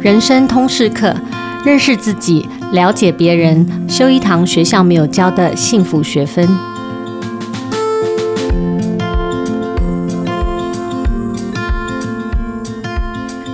[0.00, 1.12] 人生通识课，
[1.64, 6.48] 认识自己，了解别人，修一堂学校没有教的幸福学分。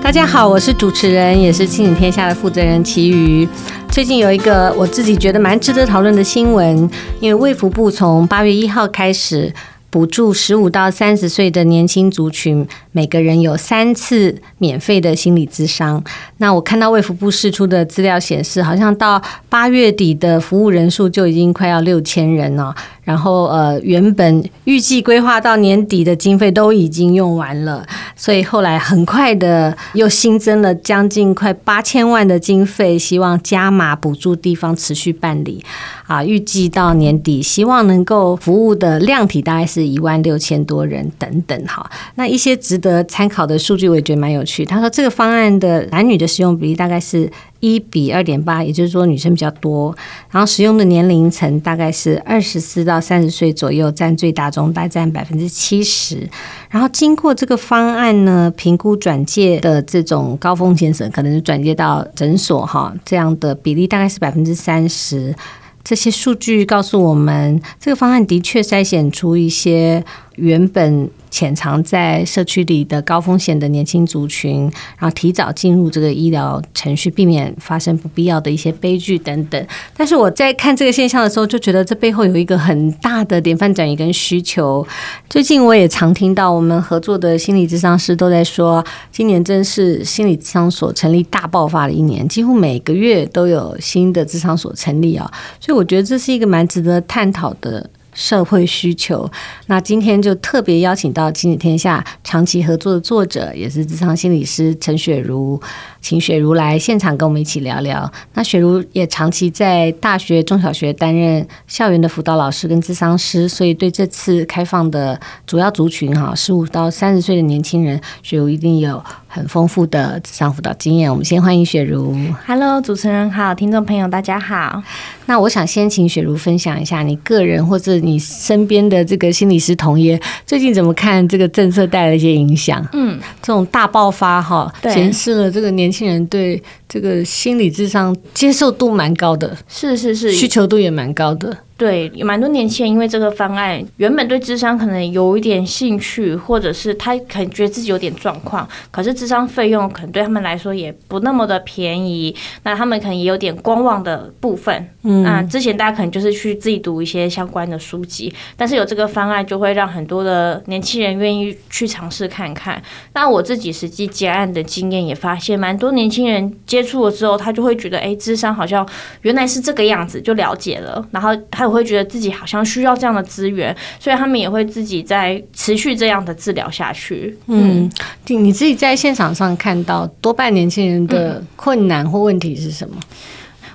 [0.03, 3.49] 大家好，我是主持人，也是亲子天下的负责人齐瑜。
[3.89, 6.77] 最近有一个我自己觉得蛮值得讨论的新闻，
[7.21, 9.51] 因为卫福部从八月一号开始。
[9.95, 16.03] 补助十五到三十岁的年轻族群，每个人有三次免费的心理咨商。
[16.39, 22.75] 那我看到卫福部释出的资料显示，好像到八月底的服务人数就已经快要六千人了。
[23.05, 27.87] 然后呃，原本预计规划到年底的经费都已经用完了，
[28.17, 35.63] 所以后来很快的又新增了将近快八千万的经费，希望加码补助地方持续办理。
[36.07, 41.67] 啊，预计到年底，希望能够服务的量体大概是一万六千多人等等。
[41.67, 44.67] 哈，那一些值得参考的数据，我也觉得蛮有趣。
[44.67, 47.31] 他说，这个方案的男女的使用比例大概是。
[47.65, 49.97] 一比二点八，也就是说女生比较多，
[50.31, 56.29] 然后使用的年龄层大概是二十四到三十岁左右，占最大中，大概占百分之七十。
[56.69, 65.35] 然后经过这个方案呢，评估转介的这种高风险者，可能是转介到诊所哈，这样的比例大概是百分之三十。
[65.83, 70.05] 这些数据告诉我们，这个方案的确筛选出一些
[70.37, 71.09] 原本。
[71.35, 79.67] 潜藏在社区里的高风险的年轻族群，然后提早进入这个医疗程序，避免发生不必要的一些悲剧等等。
[79.97, 84.87] 但是我在看这个现象的时候，就觉得这背后有一个很大的典范转移跟需求。
[85.29, 95.29] 最近我也常听到我们合作的心理咨商师都在说，今年真是心理咨商所成立大爆发的一年，几乎每个月都有新的咨商所成立啊。
[95.59, 97.91] 所以我觉得这是一个蛮值得探讨的。
[98.15, 99.31] 社会需求，
[99.67, 105.61] 那今天就特别邀请到亲子天下长期合作的作者，也是智商心理师陈雪如，
[106.01, 108.11] 请雪如来现场跟我们一起聊聊。
[108.35, 119.03] 那雪如也长期在大学、中小学担任校园的辅导老师跟咨商师，所以对这次开放的主要族群哈，十五到三十岁的年轻人，雪如一定有
[119.35, 121.11] 很丰富的智商辅导经验。
[121.11, 122.17] 我们先欢迎雪茹。
[122.47, 124.81] Hello，主持人好，听众朋友大家好。
[125.27, 132.87] 那我想先请雪茹分享一下你个人或者你身边的这个心理师同业最近怎么看这个政策带来一些影响？
[132.93, 141.57] 嗯，这种大爆发哈，显示了这个年轻人对这个心理智商接受度蛮高的，是是是，需求度也蛮高的。
[141.77, 154.89] 对，有蛮多年轻人因为这个方案，原本对智商可能有一点兴趣，或者是他可能觉得自己有点状况，可是智商费用可能对他们来说也不那么的便宜，那他们可能也有点观望的部分。
[155.03, 162.81] 嗯，那之前大家可能就是去自己读一些相关的书籍，但是有这个方案就会让很多的年轻人愿意去尝试看看。
[163.15, 168.89] 那我自己实际接案的经验也发现，蛮多年轻人接触了之后，他就会觉得，哎，智商好像
[169.23, 171.64] 原来是这个样子，就了解了，然后他。
[171.67, 177.37] 我会觉得自己好像需要这样的资源，所以他们也会自己在持续这样的治疗下去。
[177.47, 177.91] 嗯，
[178.27, 182.97] 你自己在现场上看到多半年轻人的困难或问题是什么？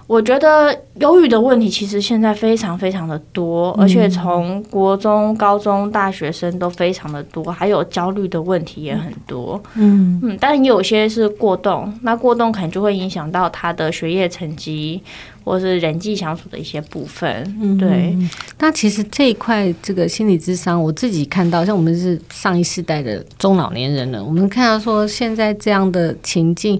[0.07, 9.61] 我觉得忧郁的问题其实现在非常非常的多，而且从国中、高中、大学生都非常的多，还有焦虑的问题也很多。
[9.75, 14.99] 嗯嗯，但有些是过动，那过动可能就会影响到他的学业成绩，
[15.49, 17.27] 或是人际相处的一些部分。
[17.59, 18.15] 嗯，对。
[18.59, 26.79] 那其实这一块这个心理智商，我自己看到，像我们是上一世代的中老年人了，我们看到说现在这样的情境。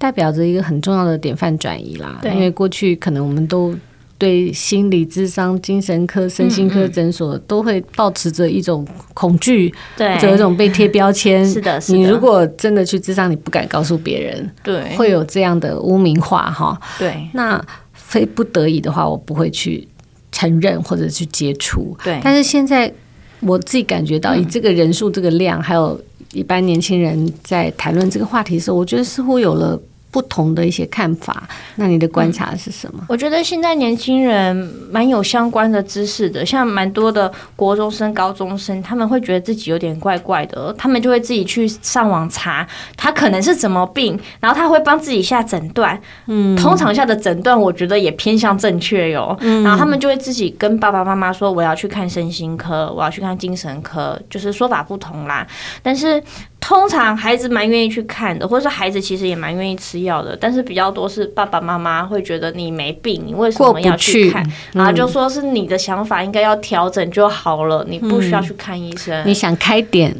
[0.00, 3.74] 代表着一个很重要的典范转移啦，对，因为过去可能我们都
[4.16, 11.46] 对心理智商、精神科、身心科诊所都会抱持着一种恐惧，对，或者一种被贴标签。
[11.46, 11.98] 是的，是的。
[11.98, 16.80] 你如果真的去智商，你不敢告诉别人，对，会有这样的污名化哈。
[16.98, 17.62] 对，那
[18.10, 19.86] 非不得已的话，我不会去
[20.32, 21.96] 承认或者去接触。
[22.02, 22.92] 对，但是现在
[23.38, 25.98] 我自己感觉到，以这个人数、这个量，还有
[26.32, 29.80] 一般年轻人在谈论这个话题的时候，我觉得似乎有了。
[30.10, 32.98] 不同的一些看法，那你的观察是什么？
[33.02, 34.54] 嗯，我觉得现在年轻人
[34.90, 42.66] 蛮有相关的知识的，像蛮多的国中生、高中生，他们会觉得自己有点怪怪的，他们就会自己去上网查
[42.96, 46.00] 他可能是怎么病，然后他会帮自己下诊断。
[46.26, 49.36] 嗯，通常下的诊断我觉得也偏向正确哟。
[49.40, 55.46] 嗯，然后他们就会自己跟爸爸妈妈说：“我要去看身心科，我要去看精神科。”就是说法不同啦，
[55.82, 56.22] 但是。
[56.60, 64.44] 通常孩子蛮愿意去看的，或者是孩子其实也蛮愿意吃药的，但是比较多是爸爸妈妈会觉得你没病，你为什么要去看？
[64.44, 69.26] 去然后就说是你的想法应该要调整就好了，嗯、你不需要去看医生。
[69.26, 70.14] 你想开点，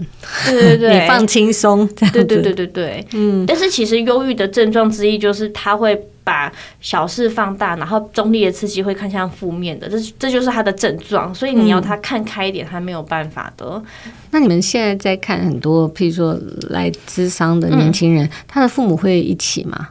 [0.46, 3.44] 对对对， 你放轻松，对对对对对，嗯。
[3.46, 6.00] 但是其实忧郁的症状之一就是他会。
[6.22, 11.34] 把小事放大，然后中立的刺激会看向负面的，这这就是他的症状。
[11.34, 13.82] 所以你要他看开一点，他没有办法的。
[14.06, 14.12] 嗯。
[14.30, 16.38] 那你们现在在看很多，譬如说
[16.70, 19.88] 来咨商的年轻人，嗯，他的父母会一起吗？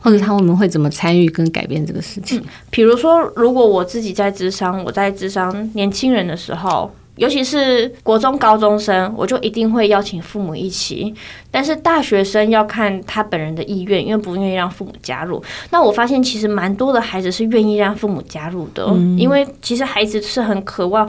[0.00, 2.38] 或者他们会怎么参与跟改变这个事情？
[2.40, 6.94] 嗯，比如说，如果我自己在智商，我在智商年轻人的时候。
[7.16, 11.14] 尤其是国中高中生，我就一定会邀请父母一起。
[11.48, 15.40] 但是大学生要看他本人的意愿，因为不愿意让父母加入。
[15.70, 21.08] 那我发现其实蛮多的孩子是愿意让父母加入的，嗯、因为其实孩子是很渴望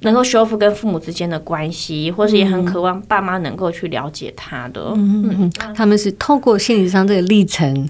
[0.00, 4.92] 能够修复跟父母之间的关系，或是也很渴望爸妈能够去了解他的。
[4.96, 7.88] 嗯嗯，他们是透过心理上这个历程，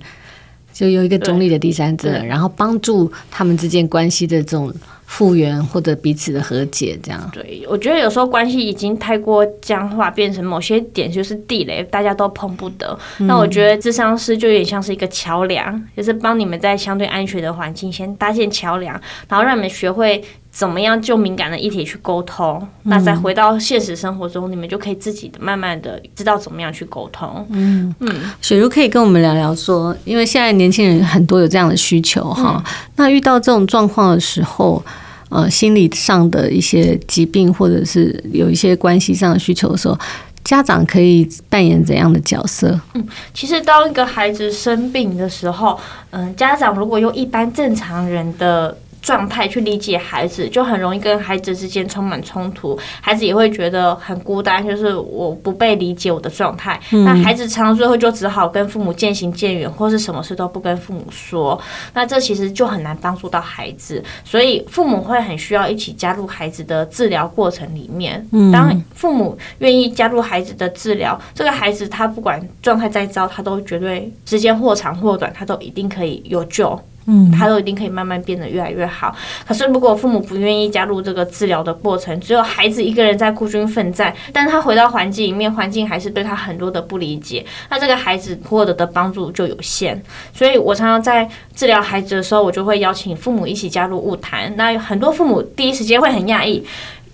[0.75, 4.71] 就有一个中立的第三者，然后帮助他们之间关系的这种。
[5.07, 7.31] 复原或者彼此的和解，这样。
[7.33, 12.99] 对，我觉得有时候关系已经太过僵化，变成某些点就是地雷，大家都碰不得。
[13.21, 20.23] 嗯、那我觉得智商师就有点像是一个桥梁，就是帮你们在相对安全的环境先搭建桥梁，然后让你们学会
[20.57, 22.59] 怎么样就敏感的议题去沟通。
[22.85, 27.47] 嗯、那再回到现实生活中，你们就可以自己的慢慢的知道怎么样去沟通。
[27.51, 28.09] 嗯嗯，
[28.41, 34.83] 雪茹可以跟我们聊聊说，因为现在年轻人很多有这样的需求哈、嗯，那遇到这种状况的时候。
[35.29, 39.99] 呃，心理上的一些疾病，或者是有一些关系上的需求的时候，
[40.45, 42.81] 家长可以扮演怎样的角色？
[42.95, 43.05] 嗯，
[43.35, 45.77] 其实当一个孩子生病的时候，
[46.11, 48.79] 嗯、呃，家长如果用一般正常人的。
[49.07, 56.81] 状态去理解孩子，就很容易跟孩子之间充满冲突，孩子也会觉得很孤单，就是我不被理解我的状态。
[56.91, 57.05] 嗯。
[57.05, 61.57] 那孩子常常最后就只好跟父母渐行渐远，或是什么事都不跟父母说。
[61.95, 68.27] 那这其实就很难帮助到孩子，所以父母会很需要一起加入孩子的治疗过程里面。
[68.33, 68.51] 嗯。
[68.51, 76.77] 当父母愿意加入孩子的治疗，这个孩子他不管状态再糟，他都绝对时间或长或短，他都一定可以有救。
[77.07, 79.15] 嗯，他都一定可以慢慢变得越来越好。
[79.47, 90.03] 可是，如果父母不愿意加入这个治疗的过程，只有孩子一个人在孤军奋战，但是他回到环境里面，环境还是对他很多的不理解，那这个孩子获得的帮助就有限。
[90.33, 94.55] 所以我常常在治疗孩子的时候，我就会邀请父母一起加入物谈。
[94.57, 96.65] 那很多父母第一时间会很讶异。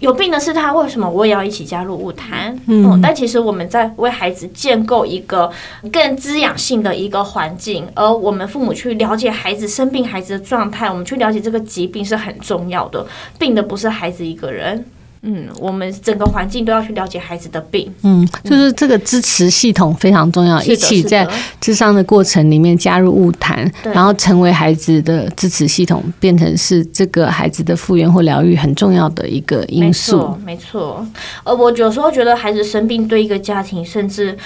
[0.02, 2.58] 有病的是他，为什么我也要一起加入物谈？
[2.66, 5.48] 嗯，但其实我们在为孩子建构一个
[5.92, 13.06] 更滋养性的一个环境，而我们父母去了解孩子生病孩子的状态，我们去了解这个疾病是很重要的。
[13.38, 14.84] 病的不是孩子一个人。
[15.24, 17.88] 嗯，我们整个环境都要去了解孩子的病。
[18.02, 21.24] 嗯，就是这个支持系统非常重要，嗯、一起在
[21.60, 30.16] 智商的过程里面加入物谈，然后成为孩子的支持系统，变成是这个孩子的复原或疗愈很重要的一个因素。
[30.16, 31.06] 没错，没错。
[31.44, 34.36] 呃，我有时候觉得孩子生病对一个家庭，甚至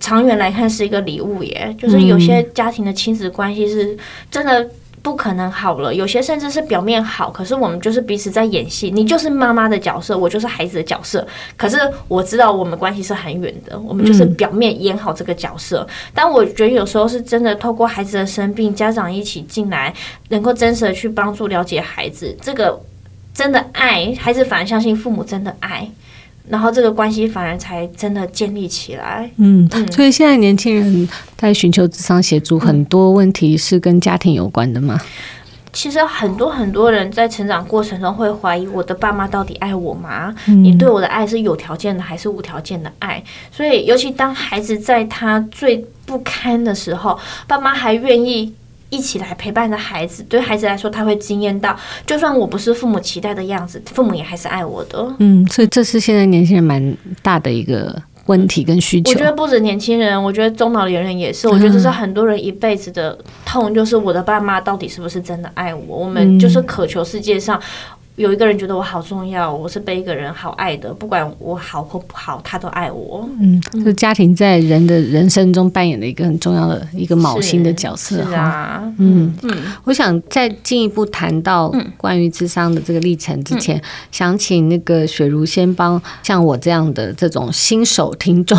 [0.00, 1.72] 长远来看是一个礼物耶。
[1.78, 3.96] 就是有些家庭的亲子关系是
[4.28, 4.68] 真的。
[5.02, 8.90] 不可能好了，有些甚至是表面好，可是我们就是彼此在演戏。
[8.90, 11.26] 你就是妈妈的角色，我就是孩子的角色。
[11.56, 15.86] 可是我知道我们关系是很远的，我们就是表面演好这个角色。
[15.88, 15.94] 嗯。
[16.14, 19.94] 但我觉得有时候是真的，透过孩子的生病，家长一起进来，
[20.28, 22.78] 能够真实的去帮助了解孩子，这个
[23.32, 25.90] 真的爱孩子，反而相信父母真的爱。
[26.50, 29.30] 然后这个关系反而才真的建立起来。
[29.36, 35.00] 嗯，所以现在年轻人在寻求智商协助，很多问题是跟家庭有关的吗？
[35.72, 40.34] 其实很多很多人在成长过程中会怀疑，我的爸妈到底爱我吗？
[40.46, 43.22] 你对我的爱是有条件的还是无条件的爱？
[43.52, 48.52] 所以，尤其当孩子在他最不堪的时候，爸妈还愿意。
[48.90, 55.14] 一起来陪伴着孩子，对孩子来说，他会惊艳到，就算我不是父母期待的样子，父母也还是爱我的。
[55.20, 59.10] 嗯，所以这是现在年轻人蛮大的一个问题跟需求。
[59.10, 61.48] 我觉得不止年轻人，我觉得中老年人也是。
[61.48, 63.16] 我觉得这是很多人一辈子的
[63.46, 65.98] 痛，就是我的爸妈到底是不是真的爱我？
[65.98, 67.60] 我们就是渴求世界上。
[68.20, 73.26] 有一个人觉得我好重要，我是被一个人好爱的，不管我好或不好，他都爱我。
[73.40, 78.22] 嗯，就家庭在人的人生中扮演了一个很重要的一个锚心的角色。
[78.26, 79.50] 哈啊，嗯嗯，
[79.84, 88.58] 我想再进一步谈到关于智商的这个历程之前，嗯、想请那个雪茹先帮像我这样的这种新手听众，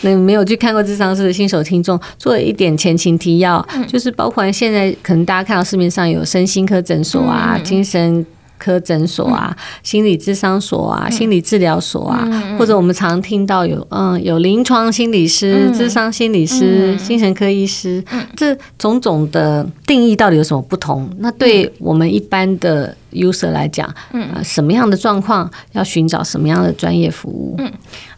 [0.00, 8.24] 那、嗯、没有去看过智商师的新手听众，做一点前情提要，嗯、就是包括现在可能大家看到市面上有身心科诊所啊，嗯、精神。
[8.58, 21.08] 科诊所啊、嗯、心理智商所啊、嗯、心理治疗所啊，嗯、或者我们常听到有嗯有临床心理师、嗯、咨商心理师、嗯、精神科医师，嗯、这种种的定义到底有什么不同？
[21.18, 27.56] 那对我们一般的 user 来讲，嗯、呃，什么样的状况要寻找什么样的专业服务？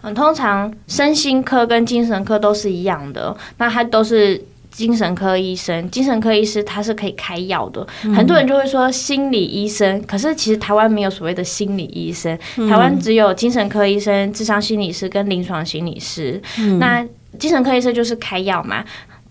[0.03, 4.43] 嗯，通常身心科跟精神科都是一样的，那它都是。
[4.79, 7.85] 精神科医生，精神科医师他是可以开药的。
[8.05, 16.41] 嗯、很多人就会说心理医生，可是其实台湾没有所谓的心理医生，嗯、台湾只有精神科医生、智商心理师跟临床心理师。
[16.61, 17.05] 嗯、那
[17.41, 18.85] 精神科医生就是开药嘛。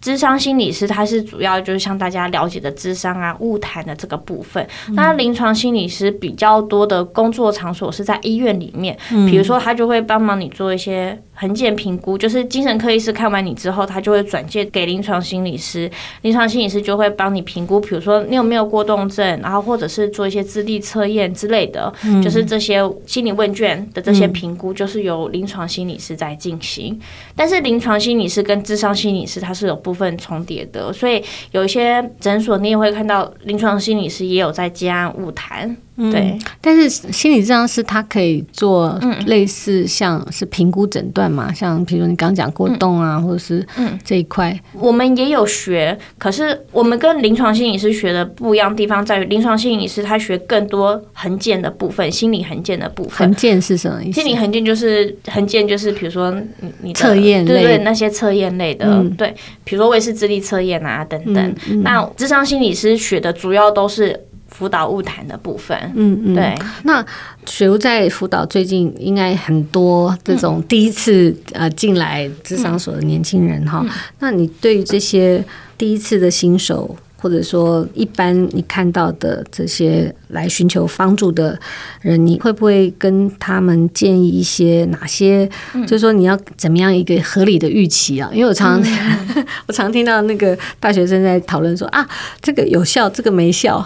[0.07, 4.65] 咨商心理师，他是主要就是像大家了解的智商啊、物谈的这个部分。
[4.93, 8.97] 那临床心理师比较多的工作场所是在医院里面，
[9.29, 26.97] 比如说他就会帮忙你做一些横件评估，就是精神科医师看完你之后，他就会转介给临床心理师，临床心理师就会帮你评估，比如说你有没有过动症，然后或者是做一些智力测验之类的，就是这些心理问卷的这些评估，就是由临床心理师在进行。
[27.35, 35.75] 但是临床心理师跟智商心理师他是有部分重叠的，所以有一些诊所你也会看到临床心理师也有在接案晤谈。
[35.97, 43.65] 对、嗯，但是心理治疗师他可以做类似像是评估诊断嘛，嗯、像比如你刚讲过动啊，嗯、或者是
[44.05, 53.27] 这一块，我们也有学，可是我们跟临床心理师学的不一样地方在于，临床心理师他学更多横件的部分，心理横件的部分。
[53.27, 54.21] 横件是什么意思？
[54.21, 61.55] 心理横件就是横件，就是比如说你你测验类，对对，那些测验类的，嗯、对，比如说卫士智力测验啊等等。
[61.81, 64.26] 那智商心理师学的主要都是。
[64.57, 66.57] 辅导物谈的部分，嗯嗯，对。
[66.83, 67.05] 那
[67.45, 73.85] 雪茹在辅导最近应该很多这种第一次呃进来智商所的年轻人哈，
[74.19, 75.43] 那你对于这些
[75.77, 76.95] 第一次的新手？
[77.19, 81.59] 或者说，一般你看到的这些来寻求帮助的
[82.01, 85.49] 人，你会不会跟他们建议一些哪些？
[85.87, 88.29] 就是说，你要怎么样一个合理的预期啊？
[88.31, 89.27] 因为我常常
[89.67, 92.07] 我常听到那个大学生在讨论说啊，
[92.41, 93.83] 这个有效，这个没效，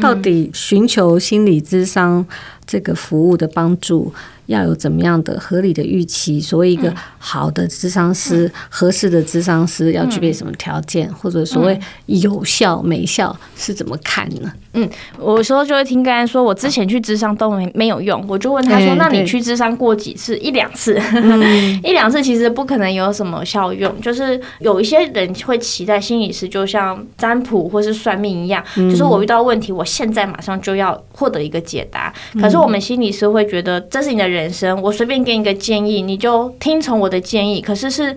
[0.00, 2.24] 到底寻求心理咨商
[2.66, 4.12] 这个服务的帮助，
[4.50, 6.40] 要有怎么样的合理的预期？
[6.40, 11.08] 所谓一个好的智商师、嗯、合适的智商师要具备什么条件？
[11.08, 14.52] 嗯、或者所谓有效没效是怎么看呢？
[14.72, 20.36] 嗯，我有时候就会听个案说，我之前去智商都没没有用，我就问他说：“那你去智商过几次？
[20.38, 24.00] 一两次，嗯、 一两次其实不可能有什么效用。
[24.00, 32.12] 就是有一些人会期待心理师就像占卜或是算命一样，嗯、就是我遇到问题，我现在马上就要获得一个解答。
[32.40, 34.40] 可是我们心理师会觉得这是你的人。
[34.40, 37.60] 人生，我随便给你个建议，你就听从我的建议。
[37.60, 38.16] 可是是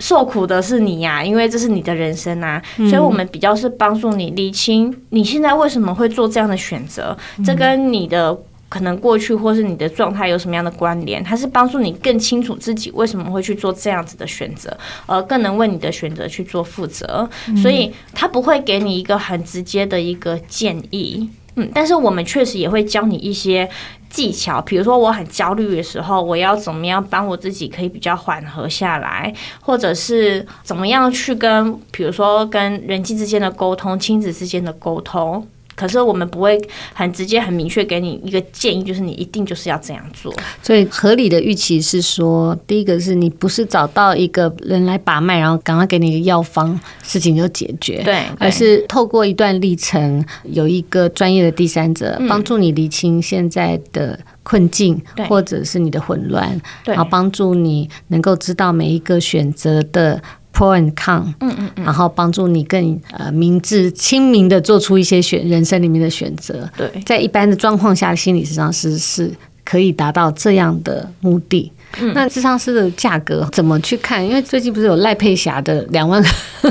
[0.00, 2.60] 受苦的是你呀，因为这是你的人生啊。
[2.76, 8.36] 所以，我们比较是帮助你理清你现在为什么会做这样的选择，这跟你的
[8.68, 11.22] 可能过去或是你的状态有什么样的关联？
[11.22, 17.28] 它是帮助你更清楚自己为什么会去做这样子的选择，而更能为你的选择去做负责。
[17.62, 21.28] 所以，他不会给你一个很直接的一个建议。
[21.56, 23.68] 嗯，但是我们确实也会教你一些。
[24.10, 35.44] 技巧，比如说我很焦虑的时候，我要怎么样帮我自己可以比较缓和下来，或者是怎么样去跟，比如说跟人际之间的沟通、亲子之间的沟通。
[35.74, 36.60] 可是我们不会
[36.92, 40.34] 很直接、很明确给你一个建议，就是你一定就是要这样做。
[40.62, 48.02] 所以合理的预期是说，第一个是你不是找到一个人来把脉，然后赶快给你一个药方，事情就解决。
[48.04, 60.20] 对，对，而是透过一段历程，有一个专业的第三者帮助你理清现在的困境，嗯、或者是你的混乱，然后帮助你能够知道每一个选择的。
[60.54, 66.70] Pro and con，嗯嗯嗯，然后帮助你更呃明智、清明的做出一些选人生里面的选择。
[66.76, 69.28] 对，在一般的状况下，心理咨商师是
[69.64, 71.72] 可以达到这样的目的。
[72.00, 74.24] 嗯、那智商师的价格怎么去看？
[74.24, 76.22] 因为最近不是有赖佩霞的两万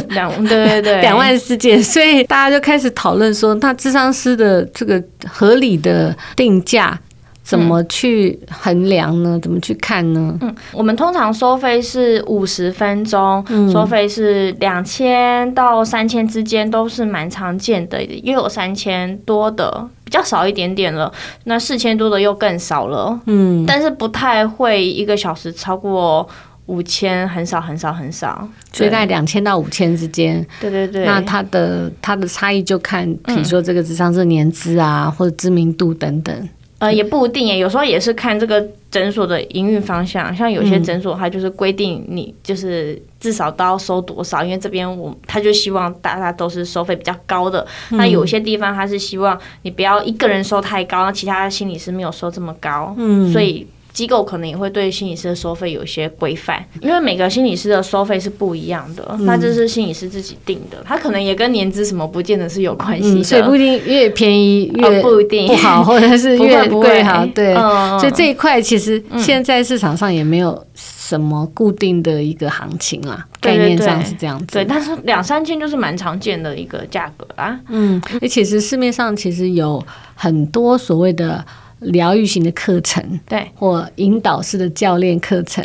[0.09, 6.97] 两对对 对两万事件，所以大家就开始讨论说，那智商师的这个合理的定价。
[7.43, 9.37] 怎么去衡量呢？
[9.41, 10.37] 怎么去看呢？
[10.41, 21.11] 嗯，我们通常收费是五十分钟，嗯、收费是两千到三千之间，都是蛮常见的，也有三千多的，比较少一点点了。
[21.43, 26.25] 那四千多的又更少了，嗯，但是不太会一个小时超过
[26.67, 30.43] 五千，很少很少很少，所以在两千到五千之间。
[30.61, 36.49] 对对对，那它的它的差异就看，比如说这个智商是年资啊，嗯、或者知名度等等。
[36.83, 38.61] 呃，也不一定耶，有时候也是看这个
[38.91, 40.35] 诊所的营运方向。
[40.35, 47.65] 像有些诊所，它就是规定你就是至少都要收多少，因为这边我他就希望大家都是收费比较高的。
[47.91, 53.65] 那有些地方他是希望你不要一个人收太高，那其他心理师没有收这么高，嗯，所以。
[53.93, 79.85] 机构可能也会对心理师的收费有一些规范，因为每个心理师的收费是不一样的，嗯、那这是心理师自己定的，他可能也跟年资什么不见得是有关系的、嗯，所以不一定越便宜越不一定不好，或者是越贵好，对，嗯、所以这一块其实现在市场上也没有什么固定的一个行情啦，嗯、概念上是这样子，对，但是两三千就是蛮常见的一个价格啦，嗯，而且其实市面上其实有
[80.15, 81.45] 很多所谓的。
[81.83, 85.63] 疗愈型的课程，对，或引导式的教练课程，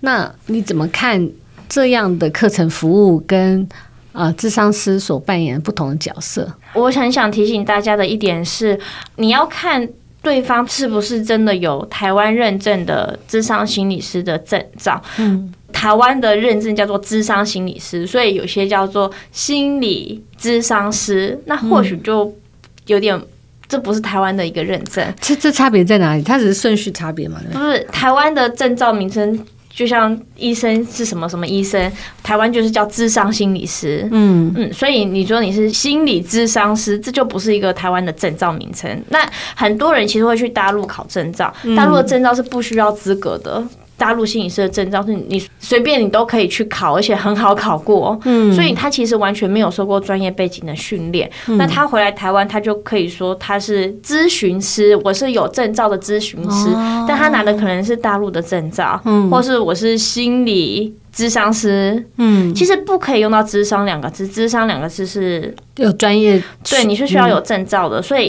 [0.00, 1.28] 那你怎么看
[1.68, 3.68] 这样的课程服务跟
[4.12, 6.50] 呃智商师所扮演不同的角色？
[6.74, 8.78] 我很想提醒大家的一点是，
[9.16, 9.88] 你要看
[10.22, 15.02] 对方是不是真的有台湾认证的智商心理师的证照。
[15.18, 22.32] 嗯，台湾的认证叫做智商心理师，所以有些叫做心理智商师，那或许就
[22.86, 23.20] 有点。
[23.68, 26.22] 这不是台湾的一个认证，这这差别在哪里？
[26.22, 27.40] 它只是顺序差别嘛？
[27.52, 31.90] 不是，台湾的证照名称，就像医生是什么什么医生，
[32.22, 34.08] 台湾就是叫智商心理师。
[34.12, 39.02] 嗯嗯，所以你说你是心理智商师，这就不是一个台湾的证照名称。
[39.08, 43.62] 那很多人其实会去大陆考证照，大陆的证照是不需要资格的。
[43.98, 48.18] 大陆心理师的证照是你随便你都可以去考，而且很好考过。
[48.24, 51.30] 嗯，所以他其实完全没有受过专业背景的训练。
[51.48, 62.04] 嗯、那他回来台湾，他就可以说他是咨询师，我是有证照的咨询师，哦、但他拿的可能是大陆的证照，嗯，或是我是心理咨商师。
[62.18, 68.28] 嗯，其实不可以用到“咨商”两个字，“咨商”两个字是有专业，对，你是需要有证照的，嗯、所以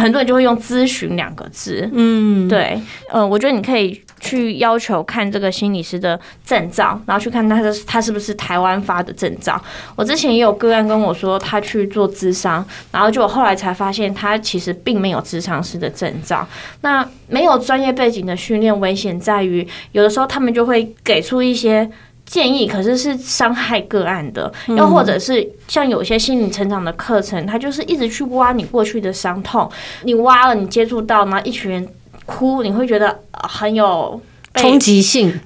[0.00, 1.90] 很多人就会用“咨询”两个字。
[1.92, 2.80] 嗯，对，
[3.10, 4.00] 呃，我觉得你可以。
[4.22, 9.60] 去要求看这个心理师的证照，然后去看他的他是不是台湾发的证照。
[9.96, 16.46] 我之前也有个案跟我说，他去做咨商，然后就我后来才发现，他其实并没有咨商师的证照。
[16.82, 21.90] 那没有专业背景的训练，危险在于有的时候他们就会给出一些
[22.24, 24.52] 建议，可是是伤害个案的。
[24.68, 29.68] 又或者是像有些心理成长的课程，他就是一直去挖你过去的伤痛，
[30.04, 31.88] 你挖了，你接触到，然后一群人。
[32.26, 34.20] 哭，你会觉得很有
[34.54, 35.40] 冲击性。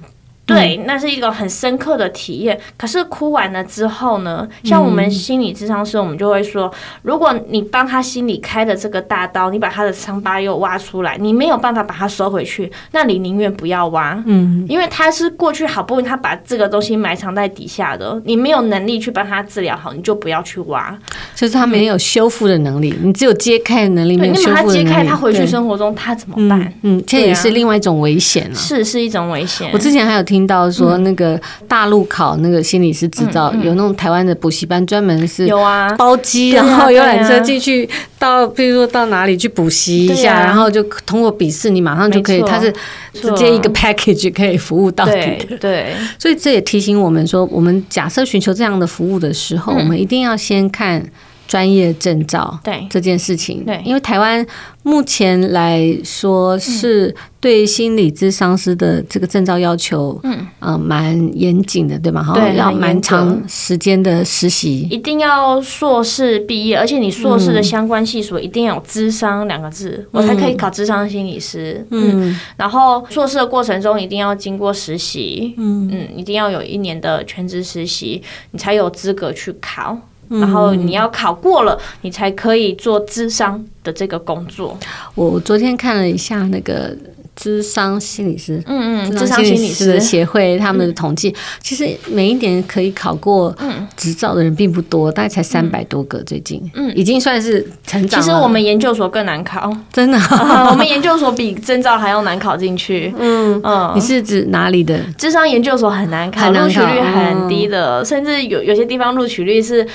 [0.47, 2.57] 对，那是一个很深刻的体验。
[2.77, 4.47] 可是哭完了之后呢？
[4.63, 14.23] 像我们心理智商师，我们就会说，如果你帮他心里开的这个大刀，你把他的伤疤又挖出来，你没有办法把它收回去，那你宁愿不要挖。
[14.25, 20.97] 嗯，因为他是过去好不容易他把这个东西埋藏在底下的，你没有能力去帮他治疗好，你就不要去挖。
[21.35, 24.79] 就是他没有修复的能力，你只有揭开的能力，没有修复的能力。
[24.79, 26.73] 你把他揭开，他回去生活中他怎么办？
[26.83, 28.55] 嗯，这也是另外一种危险了。
[28.55, 29.69] 是，是一种危险。
[29.73, 30.36] 我之前还有听。
[30.37, 35.89] 听到说那个大陆考那个心理师执照，有那种台湾的补习班专门是有啊。
[35.97, 42.71] 包机，然后游览车进去到，譬如说到哪里去补习一下，然后就通过笔试，你马上就可以，它是
[43.13, 45.57] 直接一个 package 可以服务到底的。
[45.57, 51.03] 对，所以这也提醒我们说，我们假设寻求这样的服务的时候，我们一定要先看
[51.47, 52.59] 专业证照。
[52.63, 54.45] 对这件事情，对，因为台湾。
[54.83, 62.31] 目前来说是对心理咨商师的这个证照要求，嗯，呃，蛮严谨的，对吗？
[62.33, 71.85] 对，要蛮长时间的实习，一定要硕士毕业，而且你硕士的相关系所一定要有“咨商”两个字，嗯、我才可以考咨商心理师。
[71.89, 79.97] 嗯，嗯，然后硕士的过程中一定要经过实习，嗯嗯，一定要有一年的全职实习，你才有资格去考。
[80.29, 84.77] 然后你要考过了，你才可以做智商的这个工作。
[85.15, 86.95] 我昨天看了一下那个
[87.39, 93.55] 咨商心理师，嗯嗯，智商心理师的协会他们的统计，其实每一年可以考过
[93.95, 96.17] 执照的人并不多，大概才三百多个。
[96.23, 98.25] 最近，嗯，已经算是成长了。
[98.25, 100.17] 其实我们研究所更难考， 真的，
[100.71, 103.13] 我们研究所比证照还要难考进去。
[103.19, 104.99] 嗯嗯，你是指哪里的？
[105.17, 109.87] 智商研究所很难考，录取率很低的，甚至有有些地方录取率是。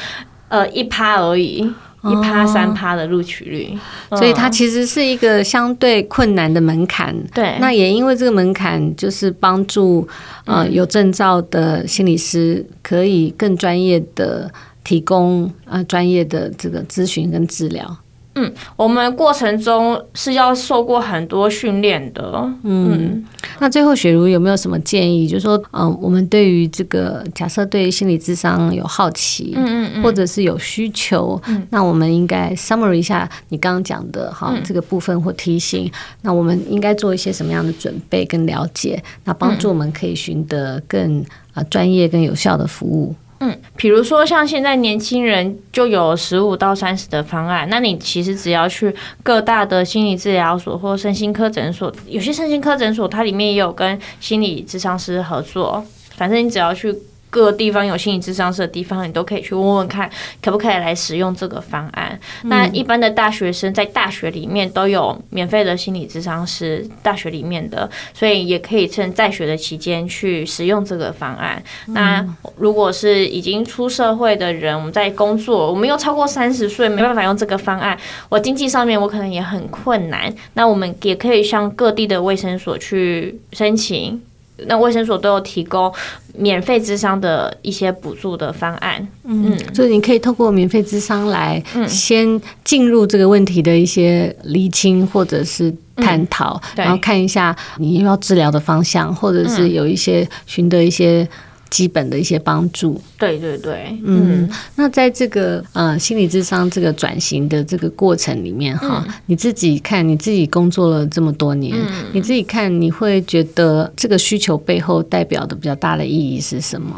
[0.48, 1.66] 呃，一趴而已，
[2.04, 7.16] 一趴三趴的录取率，哦，所以它其实是一个相对困难的门槛。
[7.32, 10.06] 对，那也因为这个门槛，就是帮助
[10.44, 14.50] 呃有证照的心理师可以更专业的
[14.82, 17.96] 提供呃专业的这个咨询跟治疗。
[18.34, 22.32] 嗯，我们过程中是要受过很多训练的。
[22.62, 23.24] 嗯，嗯，
[23.58, 25.28] 那最后雪茹有没有什么建议？
[25.28, 35.90] 就是说，嗯、呃，我们对于这个假设对心理智商有好奇，嗯嗯，嗯或者是有需求，嗯，那我们应该 summary 一下你刚刚讲的哈、嗯、这个部分或提醒。
[36.22, 39.02] 那我们应该做一些什么样的准备跟了解？
[39.24, 41.20] 那帮助我们可以寻得更
[41.52, 43.14] 啊、呃、专业、更有效的服务。
[43.44, 56.96] 嗯，比如说像现在年轻人就有十五到三十的方案，那你其实只要去各大的心理治疗所或身心科诊所，有些身心科诊所它里面也有跟心理咨商师合作，反正你只要去。
[57.32, 60.08] 各个地方有心理智商室的地方，你都可以去问问看，
[60.42, 62.20] 可不可以来使用这个方案。
[62.42, 71.62] 嗯、那一般的大学生在大学里面都有免费的心理智商师，大学里面的，所以也可以趁在学的期间去使用这个方案。
[71.88, 84.20] 嗯、那如果是已经出社会的人，我们在工作，我们又超过三十岁，没办法用这个方案，我经济上面我可能也很困难，那我们也可以向各地的卫生所去申请。
[84.66, 85.92] 那卫生所都有提供
[86.34, 101.28] 免费咨商的一些补助的方案，嗯，所以你可以透过免费咨商来先进入这个问题的一些厘清或者是探讨，嗯、然后看一下你要治疗的方向，或者是有一些寻得一些。
[101.72, 116.94] 基本的一些帮助，对对对，嗯，嗯，那在这个呃心理智商这个转型的这个过程里面哈，嗯、你自己看你自己工作了这么多年，嗯、你自己看你会觉得这个需求背后代表的比较大的意义是什么？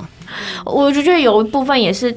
[0.64, 2.12] 我就觉得有一部分也是。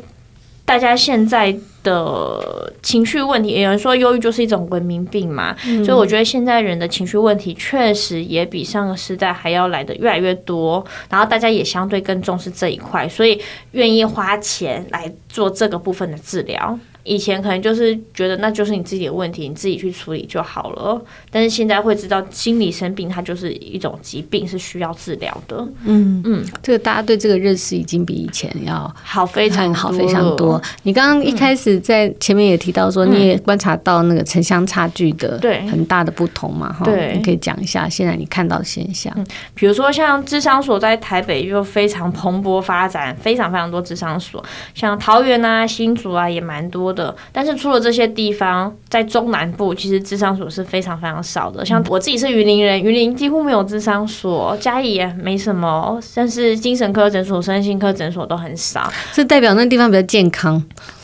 [0.67, 16.77] 大家现在的情绪问题，有人说忧郁就是一种文明病嘛，嗯、所以我觉得现在人的情绪问题确实也比上个时代还要来的越来越多，然后大家也相对更重视这一块，所以愿意花钱来做这个部分的治疗。
[17.07, 21.01] 以前可能就是觉得那就是你自己的问题，你自己去处理就好了。
[21.31, 25.65] 但是现在会知道，心理生病它就是一种疾病，是需要治疗的。
[25.85, 30.61] 嗯嗯，这个大家对这个认识已经比以前要好非常好非常多。
[30.83, 36.73] 你刚刚一开始在前面也提到说，你也观察到那个城乡差距的对很大的不同嘛？
[36.73, 39.13] 哈，对，你可以讲一下现在你看到的现象。
[39.15, 44.43] 嗯，比如说像智商所在台北就非常蓬勃发展，非常非常多智商所，
[44.73, 47.15] 像桃园啊、新竹啊也蛮多的。
[47.31, 51.63] 但是除了这些地方，在中南部其实智商所是非常非常少的。
[51.63, 58.91] 像我自己是云林人，云林几乎没有智商所，嘉义也没什么，但是精神科诊所、身心科诊所都很少。
[59.13, 60.61] 是代表那地方比较健康？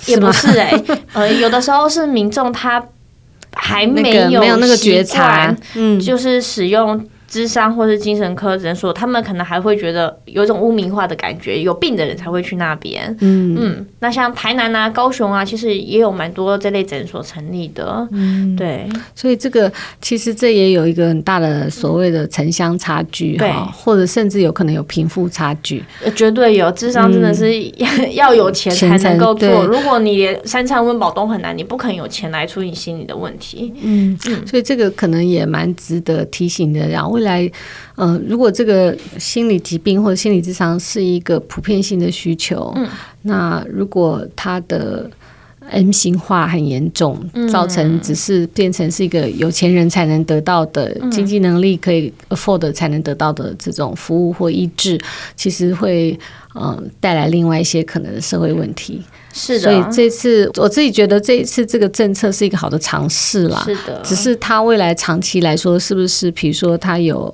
[0.07, 2.83] 也不是哎、欸，呃，有的时候是民众他
[3.53, 7.07] 还没有、那个、没有那个觉察，嗯，就是使用。
[7.33, 13.03] 咨商或是精神科诊所，他们可能还会觉得有一种污名化的感觉，有病的人才会去那边。
[13.21, 18.07] 嗯嗯，那像台南啊、高雄啊，其实也有蛮多这类诊所成立的。
[18.11, 25.83] 嗯，对，所以这个其实这也有一个很大的所谓的城乡差距哈，对或者甚至有可能有贫富差距。
[26.15, 29.65] 绝对有，智商真的是要、嗯、 要有钱才能够做。
[29.65, 33.73] 如果你连三餐温饱都很难，你不可能有钱来处理心理的问题。
[33.81, 37.22] 嗯嗯，所以这个可能也蛮值得提醒的，然后。
[37.23, 37.43] 来，
[37.95, 42.87] 嗯、呃，如果这个心理疾病或者心理智商是一个普遍性的需求，嗯，
[43.23, 45.09] 那如果他的
[45.69, 47.17] M 型化很严重，
[47.49, 54.99] 造成只是变成是一个有钱人才能得到的经济能力可以 afford 才能得到的这种服务或医治，
[55.35, 56.11] 其实会
[56.55, 59.01] 嗯、呃、带来另外一些可能的社会问题。
[59.33, 63.63] 是的，所以这次我自己觉得这一次这个政策是一个好的尝试啦。
[63.65, 67.33] 是的，只是它未来长期来说，是不是比如说它有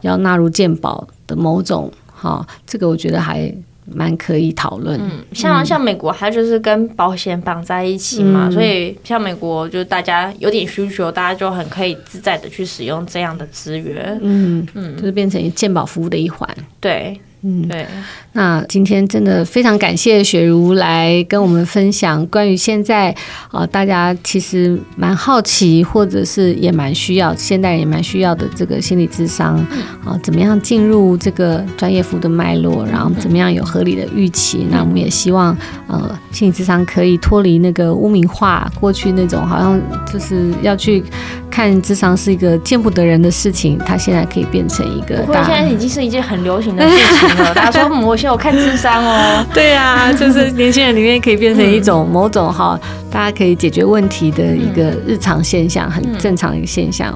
[0.00, 3.54] 要纳入健保的某种哈，这个我觉得还
[3.84, 4.98] 蛮可以讨论。
[4.98, 14.18] 嗯，像像美国，它就是跟保险绑在一起嘛，嗯、所以像美国，就是大家有点需求，大家就很可以自在的去使用这样的资源。
[14.22, 16.48] 嗯嗯，就是变成健保服务的一环。
[16.80, 17.20] 对。
[17.44, 17.86] 嗯，对。
[18.32, 23.10] 那今天真的非常感谢雪茹来跟我们分享关于现在
[23.48, 29.56] 啊、呃，大家其实蛮好奇，或者是也蛮需要，现代人也蛮需要的这个心理智商
[30.02, 34.66] 啊、呃，怎么样进入这个专业服务的脉络，然后怎么样有合理的预期？
[34.70, 39.80] 那我们也希望呃，心理智商可以脱离那个污名化，过去那种好像
[40.10, 41.04] 就是要去
[41.50, 47.33] 看智商是一个见不得人的事情，它现在可以变成一个大，现在已经是一件很流行的事情。
[47.36, 47.52] 了。
[47.54, 52.78] 大家说我现在有看智商哦，对啊，就是年轻人里面可以变成一种某种哈，
[53.10, 57.12] 大家可以解决问题的一个日常现象，很正常的一个现象。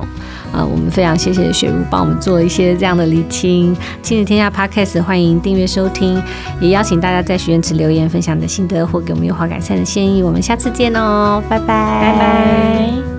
[0.50, 3.76] 啊，我们非常谢谢雪茹帮我们做一些这样的厘清。
[4.02, 6.22] 亲子天下 Podcast 欢迎订阅收听，
[6.58, 10.22] 也邀请大家在许愿池留言分享你的心得或给我们优化改善的建议。
[10.22, 13.17] 我们下次见哦，拜拜，拜拜。